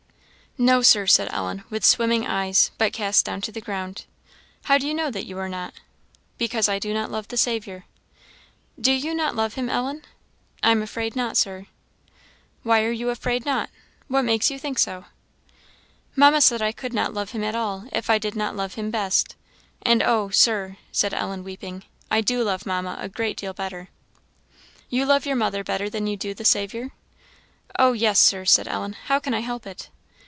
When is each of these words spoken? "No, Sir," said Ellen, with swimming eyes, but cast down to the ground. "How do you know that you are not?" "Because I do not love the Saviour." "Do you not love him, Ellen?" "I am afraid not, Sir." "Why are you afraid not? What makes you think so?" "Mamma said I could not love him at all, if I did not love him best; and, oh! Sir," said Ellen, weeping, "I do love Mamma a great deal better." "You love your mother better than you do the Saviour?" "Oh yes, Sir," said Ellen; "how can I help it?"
"No, 0.57 0.81
Sir," 0.81 1.07
said 1.07 1.29
Ellen, 1.31 1.63
with 1.69 1.85
swimming 1.85 2.27
eyes, 2.27 2.71
but 2.77 2.91
cast 2.91 3.23
down 3.23 3.39
to 3.43 3.53
the 3.53 3.61
ground. 3.61 4.03
"How 4.65 4.77
do 4.77 4.85
you 4.85 4.93
know 4.93 5.09
that 5.09 5.25
you 5.25 5.37
are 5.37 5.47
not?" 5.47 5.73
"Because 6.37 6.67
I 6.67 6.77
do 6.77 6.93
not 6.93 7.09
love 7.09 7.29
the 7.29 7.37
Saviour." 7.37 7.85
"Do 8.77 8.91
you 8.91 9.13
not 9.15 9.33
love 9.33 9.53
him, 9.53 9.69
Ellen?" 9.69 10.01
"I 10.61 10.71
am 10.71 10.81
afraid 10.81 11.15
not, 11.15 11.37
Sir." 11.37 11.67
"Why 12.63 12.83
are 12.83 12.91
you 12.91 13.09
afraid 13.11 13.45
not? 13.45 13.69
What 14.09 14.25
makes 14.25 14.51
you 14.51 14.59
think 14.59 14.77
so?" 14.77 15.05
"Mamma 16.17 16.41
said 16.41 16.61
I 16.61 16.73
could 16.73 16.91
not 16.93 17.13
love 17.13 17.29
him 17.31 17.45
at 17.45 17.55
all, 17.55 17.85
if 17.93 18.09
I 18.09 18.17
did 18.17 18.35
not 18.35 18.53
love 18.53 18.73
him 18.73 18.91
best; 18.91 19.37
and, 19.81 20.03
oh! 20.03 20.29
Sir," 20.31 20.75
said 20.91 21.13
Ellen, 21.13 21.45
weeping, 21.45 21.85
"I 22.11 22.19
do 22.19 22.43
love 22.43 22.65
Mamma 22.65 22.97
a 22.99 23.07
great 23.07 23.37
deal 23.37 23.53
better." 23.53 23.87
"You 24.89 25.05
love 25.05 25.25
your 25.25 25.37
mother 25.37 25.63
better 25.63 25.89
than 25.89 26.07
you 26.07 26.17
do 26.17 26.33
the 26.33 26.43
Saviour?" 26.45 26.91
"Oh 27.79 27.93
yes, 27.93 28.19
Sir," 28.19 28.43
said 28.43 28.67
Ellen; 28.67 28.93
"how 29.05 29.17
can 29.17 29.33
I 29.33 29.39
help 29.39 29.65
it?" 29.65 29.89